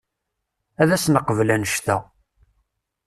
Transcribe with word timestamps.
Ad 0.81 0.89
as-neqbel 0.95 1.49
annect-a. 1.55 1.97